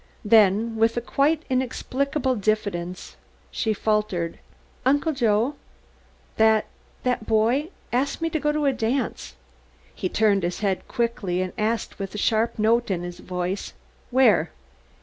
Then, 0.25 0.77
with 0.77 0.97
a 0.97 0.99
quite 1.01 1.43
inexplicable 1.47 2.35
diffidence 2.35 3.17
she 3.51 3.71
faltered, 3.71 4.39
"Uncle 4.83 5.11
Joe, 5.13 5.53
that 6.37 6.65
that 7.03 7.27
boy 7.27 7.69
asked 7.93 8.19
me 8.19 8.27
to 8.31 8.39
go 8.39 8.51
to 8.51 8.65
a 8.65 8.73
dance." 8.73 9.35
He 9.93 10.09
turned 10.09 10.41
his 10.41 10.61
head 10.61 10.87
quickly 10.87 11.39
and 11.43 11.53
asked 11.55 11.99
with 11.99 12.15
a 12.15 12.17
sharp 12.17 12.57
note 12.57 12.89
in 12.89 13.03
his 13.03 13.19
voice: 13.19 13.73
"Where?" 14.09 14.49